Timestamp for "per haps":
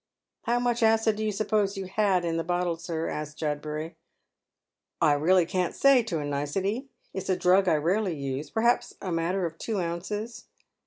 8.49-8.95